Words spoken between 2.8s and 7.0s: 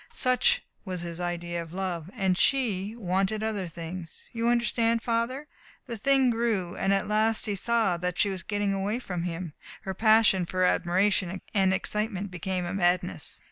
wanted other things. You understand, Father?... The thing grew, and